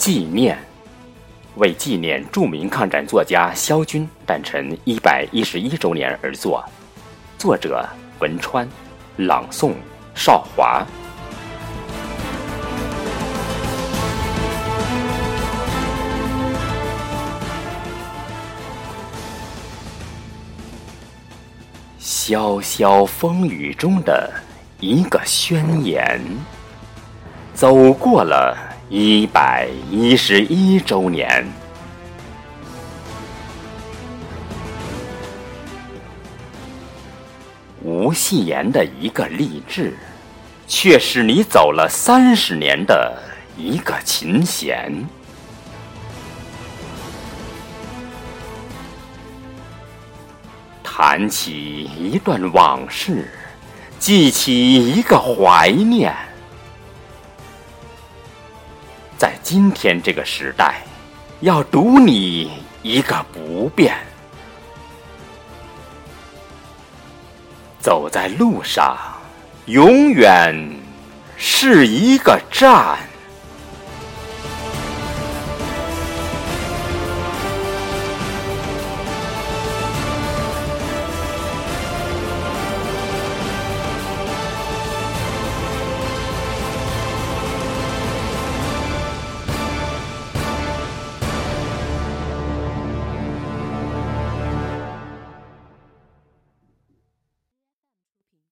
[0.00, 0.58] 纪念，
[1.56, 6.64] 为纪念著名抗战作家萧军诞辰一百一十一周年而作。
[7.36, 7.86] 作者
[8.18, 8.66] 文川，
[9.18, 9.74] 朗诵
[10.14, 10.86] 少华。
[22.00, 24.32] 潇潇风雨中的
[24.78, 26.18] 一个宣言，
[27.52, 28.56] 走过了
[28.92, 31.46] 一百一十一周年。
[37.84, 39.96] 吴戏言的一个励志，
[40.66, 43.16] 却是你走了三十年的
[43.56, 44.92] 一个琴弦。
[50.82, 53.30] 谈起一段往事，
[54.00, 56.12] 记起一个怀念，
[59.20, 60.76] 在今天这个时代，
[61.40, 63.94] 要读你一个不变。
[67.78, 68.96] 走在路上，
[69.66, 70.56] 永远
[71.36, 72.96] 是一个站。